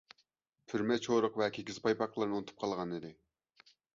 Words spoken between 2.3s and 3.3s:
ئۇنتۇپ قالغانىدى.